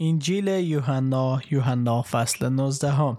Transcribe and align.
انجیل 0.00 0.46
یوحنا 0.48 1.40
یوحنا 1.50 2.02
فصل 2.02 2.48
19 2.48 2.90
هم. 2.90 3.18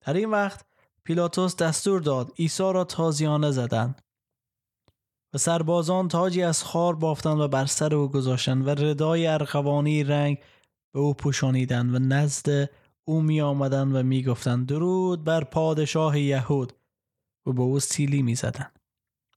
در 0.00 0.14
این 0.14 0.30
وقت 0.30 0.66
پیلاتوس 1.04 1.56
دستور 1.56 2.00
داد 2.00 2.32
عیسی 2.38 2.72
را 2.72 2.84
تازیانه 2.84 3.50
زدند 3.50 4.02
و 5.34 5.38
سربازان 5.38 6.08
تاجی 6.08 6.42
از 6.42 6.64
خار 6.64 6.94
بافتند 6.94 7.40
و 7.40 7.48
بر 7.48 7.66
سر 7.66 7.94
او 7.94 8.08
گذاشتند 8.08 8.66
و 8.66 8.70
ردای 8.70 9.26
ارغوانی 9.26 10.04
رنگ 10.04 10.38
به 10.92 11.00
او 11.00 11.14
پوشانیدند 11.14 11.94
و 11.94 11.98
نزد 11.98 12.70
او 13.04 13.22
می 13.22 13.40
آمدند 13.40 13.94
و 13.94 14.02
می 14.02 14.22
گفتند 14.22 14.66
درود 14.66 15.24
بر 15.24 15.44
پادشاه 15.44 16.18
یهود 16.18 16.72
و 17.46 17.52
به 17.52 17.62
او 17.62 17.80
سیلی 17.80 18.22
می 18.22 18.34
زدند. 18.34 18.78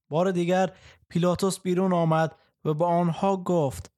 بار 0.10 0.32
دیگر 0.32 0.78
پیلاتوس 1.10 1.60
بیرون 1.60 1.94
آمد 1.94 2.36
و 2.66 2.74
به 2.74 2.86
آنها 2.86 3.38
گفت 3.38 3.92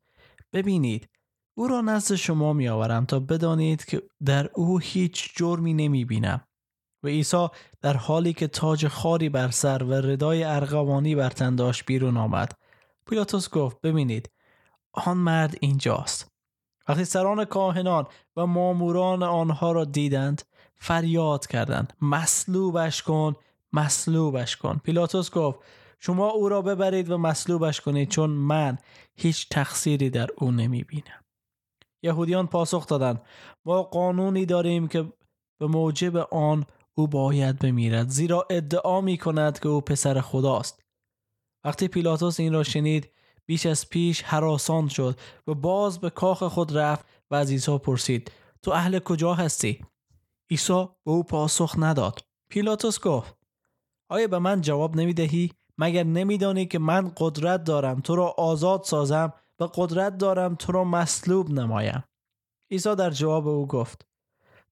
ببینید 0.53 1.09
او 1.55 1.67
را 1.67 1.81
نزد 1.81 2.15
شما 2.15 2.53
می 2.53 2.69
آورم 2.69 3.05
تا 3.05 3.19
بدانید 3.19 3.85
که 3.85 4.01
در 4.25 4.49
او 4.53 4.79
هیچ 4.79 5.33
جرمی 5.35 5.73
نمی 5.73 6.05
بینم 6.05 6.41
و 7.03 7.07
عیسی 7.07 7.47
در 7.81 7.97
حالی 7.97 8.33
که 8.33 8.47
تاج 8.47 8.87
خاری 8.87 9.29
بر 9.29 9.51
سر 9.51 9.83
و 9.83 9.93
ردای 9.93 10.43
ارغوانی 10.43 11.15
بر 11.15 11.29
تن 11.29 11.55
داشت 11.55 11.85
بیرون 11.85 12.17
آمد. 12.17 12.51
پیلاتوس 13.09 13.49
گفت 13.49 13.81
ببینید 13.81 14.29
آن 14.93 15.17
مرد 15.17 15.55
اینجاست. 15.61 16.31
وقتی 16.87 17.05
سران 17.05 17.45
کاهنان 17.45 18.05
و 18.37 18.45
ماموران 18.45 19.23
آنها 19.23 19.71
را 19.71 19.85
دیدند 19.85 20.41
فریاد 20.75 21.47
کردند 21.47 21.93
مصلوبش 22.01 23.01
کن 23.01 23.35
مصلوبش 23.73 24.57
کن. 24.57 24.81
پیلاتوس 24.83 25.31
گفت 25.31 25.59
شما 25.99 26.29
او 26.29 26.49
را 26.49 26.61
ببرید 26.61 27.09
و 27.09 27.17
مصلوبش 27.17 27.81
کنید 27.81 28.09
چون 28.09 28.29
من 28.29 28.77
هیچ 29.15 29.49
تقصیری 29.49 30.09
در 30.09 30.27
او 30.37 30.51
نمی 30.51 30.83
بینم 30.83 31.22
یهودیان 32.03 32.47
پاسخ 32.47 32.87
دادند. 32.87 33.21
ما 33.65 33.83
قانونی 33.83 34.45
داریم 34.45 34.87
که 34.87 35.13
به 35.59 35.67
موجب 35.67 36.17
آن 36.17 36.65
او 36.95 37.07
باید 37.07 37.59
بمیرد 37.59 38.09
زیرا 38.09 38.47
ادعا 38.49 39.01
می 39.01 39.17
کند 39.17 39.59
که 39.59 39.69
او 39.69 39.81
پسر 39.81 40.21
خداست. 40.21 40.83
وقتی 41.63 41.87
پیلاتوس 41.87 42.39
این 42.39 42.53
را 42.53 42.63
شنید 42.63 43.09
بیش 43.45 43.65
از 43.65 43.89
پیش 43.89 44.21
حراسان 44.21 44.87
شد 44.87 45.19
و 45.47 45.53
باز 45.53 45.99
به 45.99 46.09
کاخ 46.09 46.43
خود 46.43 46.77
رفت 46.77 47.05
و 47.31 47.35
از 47.35 47.51
عیسی 47.51 47.77
پرسید 47.77 48.31
تو 48.61 48.71
اهل 48.71 48.99
کجا 48.99 49.33
هستی؟ 49.33 49.85
عیسی 50.51 50.87
به 51.05 51.11
او 51.11 51.23
پاسخ 51.23 51.75
نداد. 51.77 52.19
پیلاتوس 52.49 52.99
گفت 52.99 53.37
آیا 54.09 54.27
به 54.27 54.39
من 54.39 54.61
جواب 54.61 54.95
نمی 54.95 55.13
دهی 55.13 55.51
مگر 55.77 56.03
نمیدانی 56.03 56.65
که 56.65 56.79
من 56.79 57.11
قدرت 57.17 57.63
دارم 57.63 57.99
تو 57.99 58.15
را 58.15 58.27
آزاد 58.27 58.83
سازم 58.83 59.33
و 59.59 59.63
قدرت 59.63 60.17
دارم 60.17 60.55
تو 60.55 60.71
را 60.71 60.83
مصلوب 60.83 61.49
نمایم. 61.49 62.03
عیسی 62.71 62.95
در 62.95 63.09
جواب 63.09 63.47
او 63.47 63.67
گفت 63.67 64.05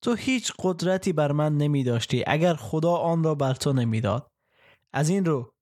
تو 0.01 0.13
هیچ 0.13 0.53
قدرتی 0.59 1.13
بر 1.13 1.31
من 1.31 1.57
نمی 1.57 1.83
داشتی 1.83 2.23
اگر 2.27 2.53
خدا 2.53 2.95
آن 2.95 3.23
را 3.23 3.35
بر 3.35 3.53
تو 3.53 3.73
نمی‌داد. 3.73 4.31
از 4.93 5.09
این 5.09 5.25
رو 5.25 5.53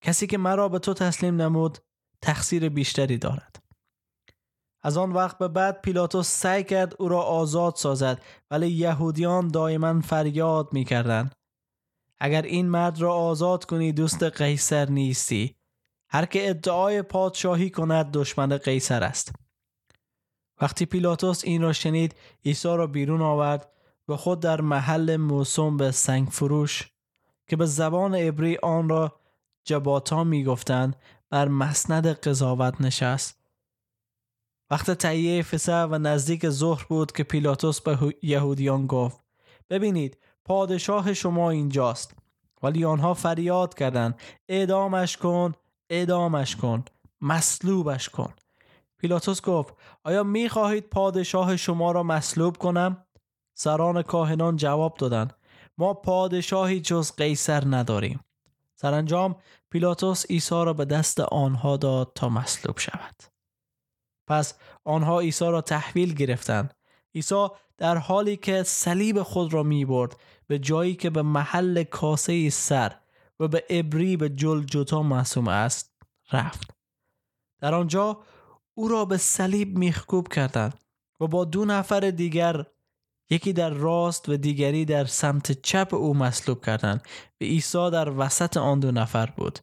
کسی 0.00 0.26
که 0.26 0.38
مرا 0.38 0.68
به 0.68 0.78
تو 0.78 0.94
تسلیم 0.94 1.42
نمود 1.42 1.78
تقصیر 2.22 2.68
بیشتری 2.68 3.18
دارد. 3.18 3.62
از 4.82 4.96
آن 4.96 5.12
وقت 5.12 5.38
به 5.38 5.48
بعد 5.48 5.80
پیلاتوس 5.80 6.28
سعی 6.28 6.64
کرد 6.64 6.94
او 6.98 7.08
را 7.08 7.22
آزاد 7.22 7.74
سازد 7.74 8.22
ولی 8.50 8.68
یهودیان 8.68 9.48
دائما 9.48 10.00
فریاد 10.00 10.72
می 10.72 10.84
کردن. 10.84 11.30
اگر 12.18 12.42
این 12.42 12.68
مرد 12.68 13.00
را 13.00 13.14
آزاد 13.14 13.64
کنی 13.64 13.92
دوست 13.92 14.22
قیصر 14.22 14.90
نیستی. 14.90 15.57
هر 16.10 16.24
که 16.24 16.50
ادعای 16.50 17.02
پادشاهی 17.02 17.70
کند 17.70 18.12
دشمن 18.12 18.56
قیصر 18.56 19.04
است. 19.04 19.32
وقتی 20.60 20.86
پیلاتوس 20.86 21.44
این 21.44 21.62
را 21.62 21.72
شنید 21.72 22.14
عیسی 22.44 22.68
را 22.68 22.86
بیرون 22.86 23.22
آورد 23.22 23.72
و 24.08 24.16
خود 24.16 24.40
در 24.40 24.60
محل 24.60 25.16
موسوم 25.16 25.76
به 25.76 25.90
سنگ 25.90 26.28
فروش 26.28 26.88
که 27.48 27.56
به 27.56 27.66
زبان 27.66 28.14
عبری 28.14 28.58
آن 28.62 28.88
را 28.88 29.20
جباتا 29.64 30.24
می 30.24 30.44
گفتند 30.44 30.96
بر 31.30 31.48
مسند 31.48 32.06
قضاوت 32.06 32.80
نشست. 32.80 33.38
وقت 34.70 34.90
تهیه 34.90 35.42
فسح 35.42 35.84
و 35.84 35.98
نزدیک 35.98 36.48
ظهر 36.48 36.86
بود 36.88 37.12
که 37.12 37.24
پیلاتوس 37.24 37.80
به 37.80 38.14
یهودیان 38.22 38.86
گفت 38.86 39.20
ببینید 39.70 40.18
پادشاه 40.44 41.14
شما 41.14 41.50
اینجاست. 41.50 42.14
ولی 42.62 42.84
آنها 42.84 43.14
فریاد 43.14 43.74
کردند 43.74 44.20
اعدامش 44.48 45.16
کن 45.16 45.54
اعدامش 45.90 46.56
کن 46.56 46.84
مصلوبش 47.20 48.08
کن. 48.08 48.32
پیلاتوس 48.98 49.42
گفت 49.42 49.74
آیا 50.04 50.22
می 50.22 50.48
خواهید 50.48 50.88
پادشاه 50.88 51.56
شما 51.56 51.92
را 51.92 52.02
مصلوب 52.02 52.56
کنم؟ 52.56 53.06
سران 53.54 54.02
کاهنان 54.02 54.56
جواب 54.56 54.96
دادند 54.96 55.34
ما 55.78 55.94
پادشاهی 55.94 56.80
جز 56.80 57.12
قیصر 57.16 57.62
نداریم. 57.66 58.20
سرانجام 58.74 59.36
پیلاتوس 59.70 60.26
عیسی 60.30 60.64
را 60.64 60.72
به 60.72 60.84
دست 60.84 61.20
آنها 61.20 61.76
داد 61.76 62.12
تا 62.14 62.28
مصلوب 62.28 62.78
شود. 62.78 63.22
پس 64.26 64.54
آنها 64.84 65.20
عیسی 65.20 65.44
را 65.44 65.60
تحویل 65.60 66.14
گرفتند. 66.14 66.74
عیسی 67.14 67.48
در 67.78 67.96
حالی 67.96 68.36
که 68.36 68.62
صلیب 68.62 69.22
خود 69.22 69.52
را 69.52 69.62
می 69.62 69.84
برد 69.84 70.16
به 70.46 70.58
جایی 70.58 70.94
که 70.94 71.10
به 71.10 71.22
محل 71.22 71.82
کاسه 71.82 72.50
سر 72.50 72.94
و 73.40 73.48
به 73.48 73.64
ابری 73.70 74.16
به 74.16 74.28
جل 74.28 74.64
جتا 74.64 75.02
معصوم 75.02 75.48
است 75.48 75.92
رفت. 76.32 76.70
در 77.60 77.74
آنجا 77.74 78.22
او 78.74 78.88
را 78.88 79.04
به 79.04 79.16
صلیب 79.16 79.78
میخکوب 79.78 80.28
کردند 80.28 80.84
و 81.20 81.26
با 81.26 81.44
دو 81.44 81.64
نفر 81.64 82.00
دیگر 82.00 82.66
یکی 83.30 83.52
در 83.52 83.70
راست 83.70 84.28
و 84.28 84.36
دیگری 84.36 84.84
در 84.84 85.04
سمت 85.04 85.62
چپ 85.62 85.94
او 85.94 86.14
مصلوب 86.14 86.64
کردند 86.64 87.02
و 87.40 87.44
عیسی 87.44 87.90
در 87.90 88.10
وسط 88.10 88.56
آن 88.56 88.80
دو 88.80 88.90
نفر 88.90 89.26
بود. 89.26 89.58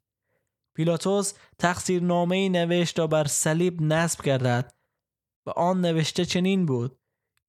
پیلاتوس 0.75 1.34
تقصیر 1.59 2.03
نامه 2.03 2.50
نوشت 2.50 2.96
تا 2.96 3.08
بر 3.08 3.28
صلیب 3.28 3.81
نصب 3.81 4.22
گردد 4.22 4.74
و 5.46 5.50
آن 5.50 5.81
نوشته 5.81 6.25
چنین 6.25 6.66
بود 6.66 7.00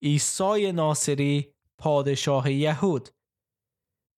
عیسی 0.03 0.73
ناصری 0.73 1.55
پادشاه 1.79 2.53
یهود. 2.53 3.09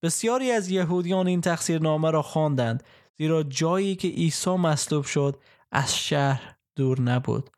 بسیاری 0.03 0.51
از 0.51 0.69
یهودیان 0.69 1.27
این 1.27 1.41
نامه 1.81 2.11
را 2.11 2.21
خواندند 2.21 2.83
زیرا 3.17 3.43
جایی 3.43 3.95
که 3.95 4.07
عیسی 4.07 4.49
مصلوب 4.55 5.05
شد 5.05 5.39
از 5.71 5.97
شهر 5.97 6.55
دور 6.75 7.01
نبود. 7.01 7.49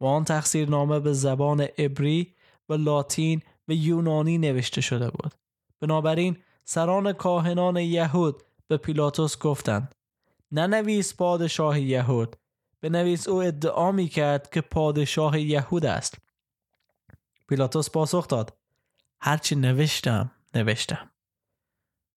و 0.00 0.06
آن 0.06 0.24
نامه 0.54 1.00
به 1.00 1.12
زبان 1.12 1.60
عبری 1.60 2.34
و 2.68 2.74
لاتین 2.74 3.42
و 3.68 3.72
یونانی 3.72 4.38
نوشته 4.38 4.80
شده 4.80 5.10
بود. 5.10 5.34
بنابراین 5.80 6.36
سران 6.64 7.12
کاهنان 7.12 7.76
یهود 7.76 8.42
به 8.68 8.76
پیلاتوس 8.76 9.38
گفتند 9.38 9.94
ننویس 10.52 11.14
پادشاه 11.14 11.80
یهود. 11.80 12.36
بنویس 12.80 13.28
او 13.28 13.42
ادعا 13.42 13.92
می 13.92 14.08
کرد 14.08 14.50
که 14.50 14.60
پادشاه 14.60 15.40
یهود 15.40 15.86
است. 15.86 16.18
پیلاتوس 17.48 17.90
پاسخ 17.90 18.28
داد 18.28 18.56
هرچی 19.20 19.56
نوشتم 19.56 20.30
نوشتم. 20.54 21.10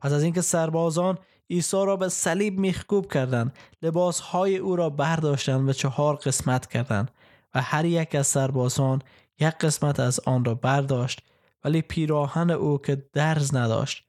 پس 0.02 0.12
از 0.12 0.24
اینکه 0.24 0.42
سربازان 0.42 1.18
عیسی 1.50 1.86
را 1.86 1.96
به 1.96 2.10
صلیب 2.10 2.60
میخکوب 2.60 3.14
کردند 3.14 3.58
لباسهای 3.82 4.58
او 4.58 4.76
را 4.76 4.90
برداشتند 4.90 5.70
و 5.70 5.74
چهار 5.74 6.16
قسمت 6.16 6.68
کردند 6.68 7.12
و 7.56 7.62
هر 7.62 7.86
یک 7.86 8.16
از 8.16 8.28
سربازان 8.28 9.02
یک 9.40 9.54
قسمت 9.54 10.00
از 10.00 10.20
آن 10.20 10.46
را 10.46 10.56
برداشت 10.56 11.22
ولی 11.64 11.82
پیراهن 11.82 12.52
او 12.52 12.78
که 12.78 13.06
درز 13.14 13.56
نداشت 13.56 14.04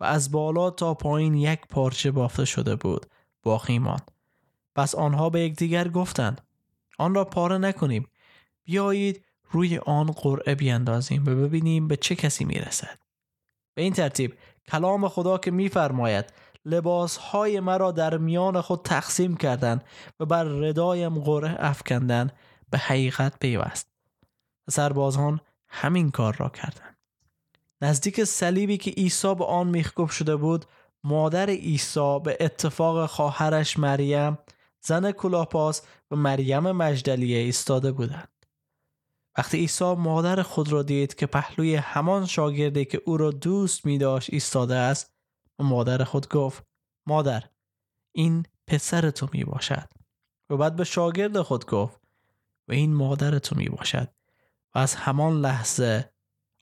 و 0.00 0.04
از 0.04 0.30
بالا 0.30 0.70
تا 0.70 0.94
پایین 0.94 1.34
یک 1.34 1.60
پارچه 1.70 2.10
بافته 2.10 2.44
شده 2.44 2.76
بود 2.76 3.06
باقی 3.42 3.78
ماند. 3.78 4.10
پس 4.74 4.94
آنها 4.94 5.30
به 5.30 5.40
یکدیگر 5.40 5.88
گفتند 5.88 6.40
آن 6.98 7.14
را 7.14 7.24
پاره 7.24 7.58
نکنیم 7.58 8.08
بیایید 8.64 9.24
روی 9.50 9.78
آن 9.78 10.06
قرعه 10.06 10.54
بیاندازیم 10.54 11.22
و 11.22 11.34
ببینیم 11.34 11.88
به 11.88 11.96
چه 11.96 12.14
کسی 12.14 12.44
می‌رسد. 12.44 12.98
به 13.74 13.82
این 13.82 13.92
ترتیب 13.92 14.34
کلام 14.72 15.08
خدا 15.08 15.38
که 15.38 15.50
میفرماید 15.50 16.24
لباس 16.64 17.16
های 17.16 17.60
مرا 17.60 17.92
در 17.92 18.18
میان 18.18 18.60
خود 18.60 18.82
تقسیم 18.84 19.36
کردند 19.36 19.84
و 20.20 20.26
بر 20.26 20.44
ردایم 20.44 21.20
قرعه 21.20 21.56
افکندند. 21.58 22.32
به 22.70 22.78
حقیقت 22.78 23.38
پیوست. 23.38 23.88
سربازان 24.70 25.40
همین 25.68 26.10
کار 26.10 26.36
را 26.36 26.48
کردند. 26.48 26.96
نزدیک 27.82 28.24
صلیبی 28.24 28.76
که 28.76 28.90
عیسی 28.90 29.34
به 29.34 29.44
آن 29.44 29.66
میخکوب 29.66 30.08
شده 30.08 30.36
بود 30.36 30.64
مادر 31.04 31.50
عیسی 31.50 32.20
به 32.24 32.36
اتفاق 32.40 33.06
خواهرش 33.06 33.78
مریم 33.78 34.38
زن 34.80 35.12
کلاپاس 35.12 35.82
و 36.10 36.16
مریم 36.16 36.70
مجدلیه 36.72 37.38
ایستاده 37.38 37.92
بودند. 37.92 38.37
وقتی 39.38 39.58
عیسی 39.58 39.94
مادر 39.94 40.42
خود 40.42 40.72
را 40.72 40.82
دید 40.82 41.14
که 41.14 41.26
پهلوی 41.26 41.76
همان 41.76 42.26
شاگردی 42.26 42.84
که 42.84 43.02
او 43.04 43.16
را 43.16 43.30
دوست 43.30 43.86
می 43.86 43.98
داشت 43.98 44.32
ایستاده 44.32 44.74
است 44.74 45.14
مادر 45.58 46.04
خود 46.04 46.28
گفت 46.28 46.64
مادر 47.06 47.44
این 48.12 48.46
پسر 48.66 49.10
تو 49.10 49.28
می 49.32 49.44
باشد 49.44 49.88
و 50.50 50.56
بعد 50.56 50.76
به 50.76 50.84
شاگرد 50.84 51.40
خود 51.40 51.66
گفت 51.66 52.00
و 52.68 52.72
این 52.72 52.94
مادر 52.94 53.38
تو 53.38 53.56
می 53.56 53.68
باشد 53.68 54.08
و 54.74 54.78
از 54.78 54.94
همان 54.94 55.40
لحظه 55.40 56.12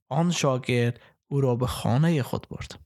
آن 0.08 0.31
شاگرد 0.31 1.00
او 1.28 1.40
را 1.40 1.56
به 1.56 1.67
خانه 1.67 2.23
خود 2.23 2.46
برد. 2.50 2.81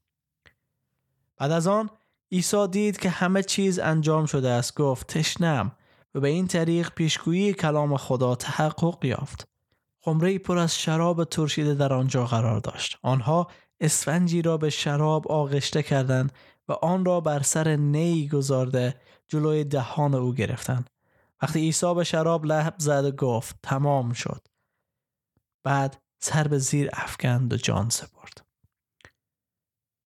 بعد 1.36 1.50
از 1.50 1.66
آن 1.66 1.90
عیسی 2.32 2.68
دید 2.68 2.98
که 2.98 3.10
همه 3.10 3.42
چیز 3.42 3.78
انجام 3.78 4.26
شده 4.26 4.48
است 4.48 4.74
گفت 4.74 5.06
تشنم. 5.06 5.76
و 6.14 6.20
به 6.20 6.28
این 6.28 6.46
طریق 6.46 6.90
پیشگویی 6.90 7.54
کلام 7.54 7.96
خدا 7.96 8.34
تحقق 8.34 9.04
یافت. 9.04 9.49
خمره 10.04 10.38
پر 10.38 10.58
از 10.58 10.78
شراب 10.78 11.24
ترشیده 11.24 11.74
در 11.74 11.92
آنجا 11.92 12.26
قرار 12.26 12.60
داشت. 12.60 12.98
آنها 13.02 13.50
اسفنجی 13.80 14.42
را 14.42 14.56
به 14.56 14.70
شراب 14.70 15.32
آغشته 15.32 15.82
کردند 15.82 16.32
و 16.68 16.72
آن 16.72 17.04
را 17.04 17.20
بر 17.20 17.42
سر 17.42 17.76
نی 17.76 18.28
گذارده 18.28 19.00
جلوی 19.28 19.64
دهان 19.64 20.14
او 20.14 20.34
گرفتند. 20.34 20.90
وقتی 21.42 21.60
عیسی 21.60 21.94
به 21.94 22.04
شراب 22.04 22.44
لحب 22.44 22.74
زد 22.78 23.16
گفت 23.16 23.56
تمام 23.62 24.12
شد. 24.12 24.48
بعد 25.64 26.02
سر 26.22 26.48
به 26.48 26.58
زیر 26.58 26.90
افکند 26.92 27.52
و 27.52 27.56
جان 27.56 27.88
سپرد. 27.88 28.46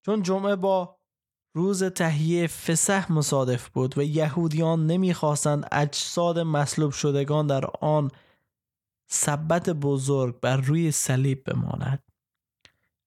چون 0.06 0.22
جمعه 0.22 0.56
با 0.56 0.96
روز 1.54 1.84
تهیه 1.84 2.46
فسح 2.46 3.12
مصادف 3.12 3.68
بود 3.68 3.98
و 3.98 4.02
یهودیان 4.02 4.86
نمی‌خواستند 4.86 5.68
اجساد 5.72 6.38
مصلوب 6.38 6.92
شدگان 6.92 7.46
در 7.46 7.64
آن 7.80 8.10
سبت 9.14 9.70
بزرگ 9.70 10.40
بر 10.40 10.56
روی 10.56 10.92
صلیب 10.92 11.44
بماند. 11.44 12.02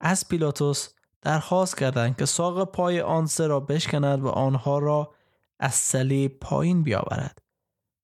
از 0.02 0.28
پیلاتوس 0.28 0.90
درخواست 1.22 1.78
کردند 1.78 2.18
که 2.18 2.26
ساق 2.26 2.72
پای 2.72 3.02
آن 3.02 3.28
را 3.40 3.60
بشکند 3.60 4.24
و 4.24 4.28
آنها 4.28 4.80
را 4.80 5.14
از 5.60 5.74
صلیب 5.74 6.40
پایین 6.40 6.84
بیاورد. 6.84 7.40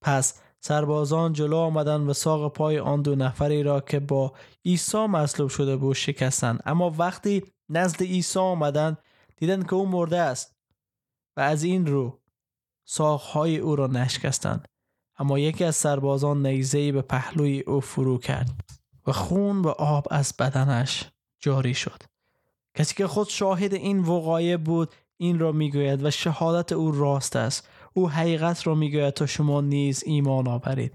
پس 0.02 0.42
سربازان 0.60 1.34
جلو 1.34 1.58
آمدند 1.58 2.10
و 2.10 2.14
ساق 2.14 2.54
پای 2.54 2.80
آن 2.80 3.02
دو 3.02 3.16
نفری 3.16 3.64
را 3.64 3.82
که 3.82 4.00
با 4.00 4.34
عیسی 4.66 5.06
مصلوب 5.06 5.50
شده 5.50 5.76
بود 5.76 5.96
شکستند. 5.96 6.64
اما 6.66 6.90
وقتی 6.90 7.44
نزد 7.70 8.04
عیسی 8.04 8.40
آمدند 8.40 8.98
دیدند 9.38 9.68
که 9.68 9.74
او 9.74 9.88
مرده 9.88 10.20
است 10.20 10.56
و 11.38 11.42
از 11.42 11.64
این 11.64 11.86
رو 11.86 12.22
ساقهای 12.86 13.58
او 13.58 13.76
را 13.76 13.88
نشکستند. 13.88 14.68
اما 15.22 15.40
یکی 15.40 15.64
از 15.64 15.76
سربازان 15.76 16.46
نیزهی 16.46 16.92
به 16.92 17.02
پهلوی 17.02 17.60
او 17.60 17.80
فرو 17.80 18.18
کرد 18.18 18.50
و 19.08 19.12
خون 19.12 19.62
و 19.62 19.68
آب 19.68 20.08
از 20.12 20.34
بدنش 20.40 21.04
جاری 21.40 21.74
شد. 21.74 22.04
کسی 22.76 22.96
که 22.96 23.08
خود 23.08 23.30
شاهد 23.30 23.74
این 23.74 24.00
وقایع 24.00 24.58
بود 24.58 24.94
این 25.18 25.40
را 25.40 25.52
می‌گوید 25.52 26.06
و 26.06 26.12
شهادت 26.12 26.72
او 26.72 26.92
راست 26.92 27.36
است. 27.36 27.68
او 27.94 28.10
حقیقت 28.10 28.68
را 28.68 28.76
می‌گوید 28.76 29.14
تا 29.14 29.26
شما 29.26 29.62
نیز 29.62 30.04
ایمان 30.06 30.48
آورید. 30.48 30.94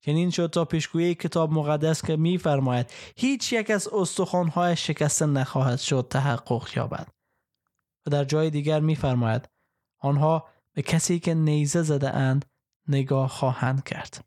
چنین 0.00 0.30
شد 0.30 0.50
تا 0.50 0.64
پیشگویی 0.64 1.14
کتاب 1.14 1.52
مقدس 1.52 2.04
که 2.04 2.16
میفرماید 2.16 2.90
هیچ 3.16 3.52
یک 3.52 3.70
از 3.70 3.88
استخوانهای 3.88 4.76
شکسته 4.76 5.26
نخواهد 5.26 5.78
شد 5.78 6.06
تحقق 6.10 6.68
یابد. 6.76 7.08
و 8.06 8.10
در 8.10 8.24
جای 8.24 8.50
دیگر 8.50 8.80
میفرماید 8.80 9.48
آنها 9.98 10.46
به 10.72 10.82
کسی 10.82 11.18
که 11.18 11.34
نیزه 11.34 11.82
زده 11.82 12.10
اند 12.10 12.44
نگاه 12.88 13.28
خواهند 13.28 13.84
کرد. 13.84 14.24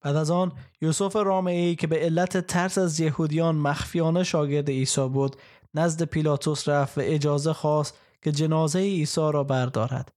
بعد 0.00 0.16
از 0.16 0.30
آن 0.30 0.52
یوسف 0.80 1.16
رامعی 1.16 1.76
که 1.76 1.86
به 1.86 1.96
علت 1.96 2.46
ترس 2.46 2.78
از 2.78 3.00
یهودیان 3.00 3.54
مخفیانه 3.54 4.24
شاگرد 4.24 4.70
عیسی 4.70 5.08
بود 5.08 5.36
نزد 5.74 6.02
پیلاتوس 6.02 6.68
رفت 6.68 6.98
و 6.98 7.00
اجازه 7.04 7.52
خواست 7.52 7.98
که 8.22 8.32
جنازه 8.32 8.78
عیسی 8.78 9.20
را 9.32 9.44
بردارد. 9.44 10.12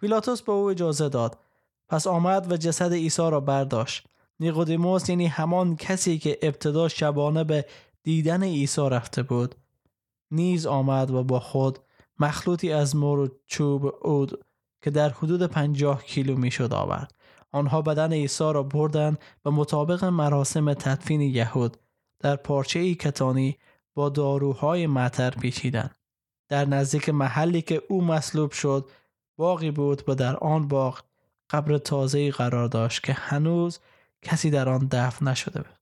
پیلاتوس 0.00 0.42
به 0.42 0.52
او 0.52 0.70
اجازه 0.70 1.08
داد. 1.08 1.38
پس 1.88 2.06
آمد 2.06 2.52
و 2.52 2.56
جسد 2.56 2.92
عیسی 2.92 3.22
را 3.22 3.40
برداشت. 3.40 4.06
نیقودیموس 4.40 5.08
یعنی 5.08 5.26
همان 5.26 5.76
کسی 5.76 6.18
که 6.18 6.38
ابتدا 6.42 6.88
شبانه 6.88 7.44
به 7.44 7.64
دیدن 8.02 8.42
عیسی 8.42 8.88
رفته 8.90 9.22
بود. 9.22 9.54
نیز 10.30 10.66
آمد 10.66 11.10
و 11.10 11.24
با 11.24 11.40
خود 11.40 11.78
مخلوطی 12.18 12.72
از 12.72 12.96
مور 12.96 13.18
و 13.18 13.28
چوب 13.46 13.94
عود 14.02 14.44
که 14.82 14.90
در 14.90 15.08
حدود 15.08 15.42
پنجاه 15.42 16.04
کیلو 16.04 16.36
می‌شد 16.36 16.72
آورد. 16.72 17.14
آنها 17.52 17.82
بدن 17.82 18.12
عیسی 18.12 18.52
را 18.52 18.62
بردند 18.62 19.18
و 19.44 19.50
مطابق 19.50 20.04
مراسم 20.04 20.74
تدفین 20.74 21.20
یهود 21.20 21.76
در 22.18 22.36
پارچه 22.36 22.78
ای 22.78 22.94
کتانی 22.94 23.58
با 23.94 24.08
داروهای 24.08 24.86
معطر 24.86 25.30
پیچیدند. 25.30 25.94
در 26.48 26.64
نزدیک 26.64 27.08
محلی 27.08 27.62
که 27.62 27.82
او 27.88 28.04
مصلوب 28.04 28.52
شد 28.52 28.90
باقی 29.36 29.70
بود 29.70 30.02
و 30.08 30.14
در 30.14 30.36
آن 30.36 30.68
باغ 30.68 31.02
قبر 31.50 31.78
تازه‌ای 31.78 32.30
قرار 32.30 32.68
داشت 32.68 33.02
که 33.02 33.12
هنوز 33.12 33.78
کسی 34.22 34.50
در 34.50 34.68
آن 34.68 34.88
دفن 34.90 35.28
نشده 35.28 35.62
بود. 35.62 35.78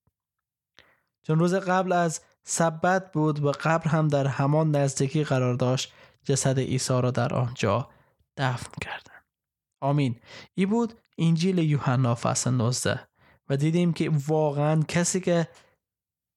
چون 1.23 1.39
روز 1.39 1.55
قبل 1.55 1.93
از 1.93 2.21
سبت 2.45 3.13
بود 3.13 3.45
و 3.45 3.53
قبر 3.53 3.89
هم 3.89 4.09
در 4.09 4.27
همان 4.27 4.77
نزدیکی 4.77 5.25
قرار 5.25 5.55
داشت 5.55 5.93
جسد 6.25 6.59
عیسی 6.59 7.03
را 7.03 7.11
در 7.11 7.35
آنجا 7.35 7.89
دفن 8.39 8.73
کردند 8.81 9.25
آمین. 9.81 10.17
ای 10.55 10.67
بود 10.67 10.95
انجیل 11.19 11.59
یوحنا 11.59 12.15
فصل 12.15 12.51
19 12.51 13.01
و 13.49 13.57
دیدیم 13.57 13.93
که 13.93 14.11
واقعا 14.27 14.83
کسی 14.83 15.21
که 15.21 15.49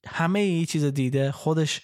همه 0.07 0.39
ای 0.39 0.65
چیز 0.65 0.85
دیده 0.85 1.31
خودش 1.31 1.81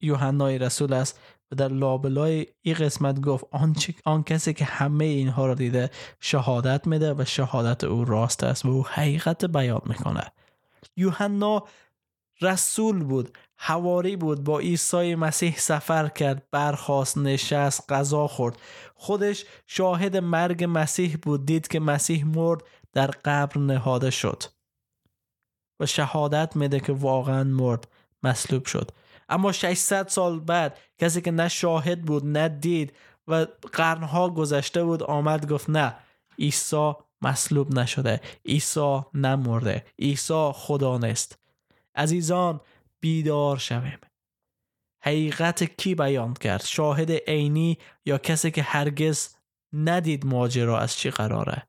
یوحنای 0.00 0.58
رسول 0.58 0.92
است 0.92 1.20
و 1.52 1.56
در 1.56 1.68
لابلای 1.68 2.46
این 2.62 2.74
قسمت 2.74 3.20
گفت 3.20 3.44
آن, 3.50 3.76
آن 4.04 4.22
کسی 4.22 4.54
که 4.54 4.64
همه 4.64 5.04
اینها 5.04 5.46
را 5.46 5.54
دیده 5.54 5.90
شهادت 6.20 6.86
میده 6.86 7.14
و 7.14 7.24
شهادت 7.24 7.84
او 7.84 8.04
راست 8.04 8.44
است 8.44 8.64
و 8.64 8.68
او 8.68 8.86
حقیقت 8.86 9.44
بیان 9.44 9.80
می‌کنه. 9.86 10.24
یوحنا 10.96 11.64
رسول 12.40 13.04
بود 13.04 13.38
حواری 13.56 14.16
بود 14.16 14.44
با 14.44 14.58
عیسی 14.58 15.14
مسیح 15.14 15.56
سفر 15.56 16.08
کرد 16.08 16.46
برخواست 16.50 17.18
نشست 17.18 17.92
غذا 17.92 18.26
خورد. 18.26 18.58
خودش 18.94 19.44
شاهد 19.66 20.16
مرگ 20.16 20.66
مسیح 20.68 21.16
بود 21.22 21.46
دید 21.46 21.68
که 21.68 21.80
مسیح 21.80 22.26
مرد 22.26 22.60
در 22.92 23.06
قبر 23.06 23.58
نهاده 23.58 24.10
شد. 24.10 24.42
و 25.80 25.86
شهادت 25.86 26.56
میده 26.56 26.80
که 26.80 26.92
واقعا 26.92 27.44
مرد 27.44 27.88
مصلوب 28.22 28.66
شد. 28.66 28.90
اما 29.28 29.52
600 29.52 30.08
سال 30.08 30.40
بعد 30.40 30.78
کسی 30.98 31.20
که 31.20 31.30
نه 31.30 31.48
شاهد 31.48 32.02
بود 32.02 32.26
نه 32.26 32.48
دید 32.48 32.92
و 33.28 33.46
قرنها 33.72 34.30
گذشته 34.30 34.84
بود 34.84 35.02
آمد 35.02 35.52
گفت 35.52 35.70
نه 35.70 35.94
عیسی 36.38 36.92
مصلوب 37.22 37.78
نشده 37.78 38.20
عیسی 38.46 39.00
نمرده 39.14 39.84
عیسی 39.98 40.50
خدا 40.54 40.98
نیست. 40.98 41.38
عزیزان 41.94 42.60
بیدار 43.00 43.56
شویم. 43.56 43.98
حقیقت 45.02 45.64
کی 45.64 45.94
بیان 45.94 46.34
کرد؟ 46.34 46.62
شاهد 46.64 47.10
عینی 47.10 47.78
یا 48.06 48.18
کسی 48.18 48.50
که 48.50 48.62
هرگز 48.62 49.34
ندید 49.72 50.26
ماجرا 50.26 50.78
از 50.78 50.96
چی 50.96 51.10
قراره؟ 51.10 51.68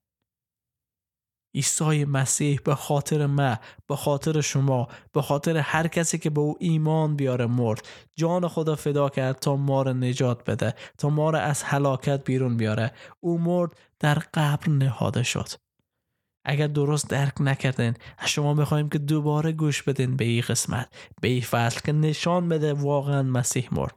عیسی 1.55 2.05
مسیح 2.05 2.59
به 2.65 2.75
خاطر 2.75 3.25
ما 3.25 3.57
به 3.87 3.95
خاطر 3.95 4.41
شما 4.41 4.87
به 5.13 5.21
خاطر 5.21 5.57
هر 5.57 5.87
کسی 5.87 6.17
که 6.17 6.29
به 6.29 6.41
او 6.41 6.55
ایمان 6.59 7.15
بیاره 7.15 7.45
مرد. 7.45 7.87
جان 8.15 8.47
خدا 8.47 8.75
فدا 8.75 9.09
کرد 9.09 9.39
تا 9.39 9.55
ما 9.55 9.81
را 9.81 9.93
نجات 9.93 10.49
بده 10.49 10.75
تا 10.97 11.09
ما 11.09 11.29
را 11.29 11.39
از 11.39 11.63
هلاکت 11.63 12.23
بیرون 12.23 12.57
بیاره. 12.57 12.91
او 13.19 13.37
مرد 13.37 13.77
در 13.99 14.19
قبر 14.33 14.69
نهاده 14.69 15.23
شد. 15.23 15.49
اگر 16.49 16.67
درست 16.67 17.09
درک 17.09 17.41
نکردین 17.41 17.93
شما 18.25 18.53
می‌خوایم 18.53 18.89
که 18.89 18.97
دوباره 18.97 19.51
گوش 19.51 19.83
بدین 19.83 20.15
به 20.15 20.25
این 20.25 20.41
قسمت 20.41 20.89
به 21.21 21.27
این 21.27 21.41
فصل 21.41 21.79
که 21.79 21.91
نشان 21.91 22.49
بده 22.49 22.73
واقعا 22.73 23.23
مسیح 23.23 23.67
مرد. 23.71 23.95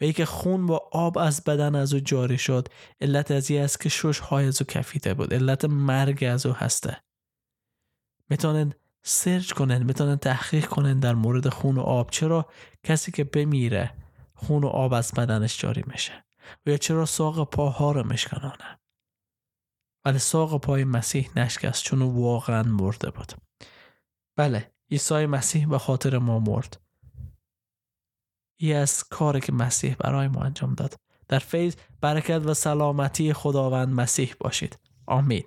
و 0.00 0.04
ای 0.04 0.12
که 0.12 0.24
خون 0.24 0.66
با 0.66 0.88
آب 0.92 1.18
از 1.18 1.44
بدن 1.44 1.74
از 1.74 1.94
او 1.94 2.00
جاری 2.00 2.38
شد 2.38 2.68
علت 3.00 3.30
از 3.30 3.50
است 3.50 3.80
که 3.80 3.88
شش 3.88 4.18
های 4.18 4.46
از 4.46 4.62
او 4.62 4.66
کفیده 4.66 5.14
بود 5.14 5.34
علت 5.34 5.64
مرگ 5.64 6.24
از 6.24 6.46
او 6.46 6.52
هسته. 6.52 6.96
می‌تونن 8.30 8.72
سرچ 9.02 9.52
کنن 9.52 9.82
می‌تونن 9.82 10.16
تحقیق 10.16 10.66
کنن 10.66 11.00
در 11.00 11.14
مورد 11.14 11.48
خون 11.48 11.78
و 11.78 11.80
آب 11.80 12.10
چرا 12.10 12.46
کسی 12.84 13.12
که 13.12 13.24
بمیره 13.24 13.94
خون 14.34 14.64
و 14.64 14.66
آب 14.66 14.92
از 14.92 15.12
بدنش 15.16 15.60
جاری 15.60 15.84
میشه 15.86 16.24
و 16.66 16.70
یا 16.70 16.76
چرا 16.76 17.06
ساق 17.06 17.50
پاها 17.50 17.92
رو 17.92 18.06
میشکنانه 18.06 18.77
ولی 20.08 20.18
ساق 20.18 20.60
پای 20.60 20.84
مسیح 20.84 21.30
نشکست 21.36 21.84
چون 21.84 22.02
او 22.02 22.24
واقعا 22.24 22.62
مرده 22.62 23.10
بود. 23.10 23.32
بله 24.36 24.72
عیسی 24.90 25.26
مسیح 25.26 25.68
به 25.68 25.78
خاطر 25.78 26.18
ما 26.18 26.38
مرد. 26.38 26.80
ای 28.60 28.72
از 28.72 29.04
کاری 29.04 29.40
که 29.40 29.52
مسیح 29.52 29.96
برای 29.98 30.28
ما 30.28 30.40
انجام 30.40 30.74
داد. 30.74 30.94
در 31.28 31.38
فیض 31.38 31.76
برکت 32.00 32.42
و 32.46 32.54
سلامتی 32.54 33.32
خداوند 33.32 33.88
مسیح 33.88 34.34
باشید. 34.40 34.78
آمین. 35.06 35.44